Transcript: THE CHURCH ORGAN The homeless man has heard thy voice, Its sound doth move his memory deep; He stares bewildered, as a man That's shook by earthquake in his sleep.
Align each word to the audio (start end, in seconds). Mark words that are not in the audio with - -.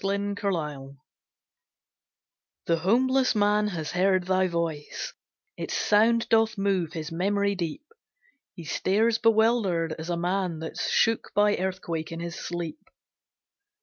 THE 0.01 0.33
CHURCH 0.35 0.43
ORGAN 0.45 0.97
The 2.65 2.77
homeless 2.77 3.35
man 3.35 3.67
has 3.67 3.91
heard 3.91 4.23
thy 4.25 4.47
voice, 4.47 5.13
Its 5.57 5.75
sound 5.77 6.27
doth 6.27 6.57
move 6.57 6.93
his 6.93 7.11
memory 7.11 7.53
deep; 7.53 7.83
He 8.55 8.63
stares 8.63 9.19
bewildered, 9.19 9.93
as 9.99 10.09
a 10.09 10.17
man 10.17 10.57
That's 10.57 10.89
shook 10.89 11.29
by 11.35 11.55
earthquake 11.55 12.11
in 12.11 12.19
his 12.19 12.33
sleep. 12.35 12.79